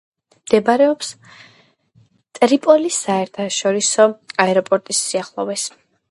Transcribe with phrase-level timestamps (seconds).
[0.35, 1.09] მდებარეობს
[2.39, 4.07] ტრიპოლის საერთაშორისო
[4.45, 5.67] აეროპორტის სიახლოვეს.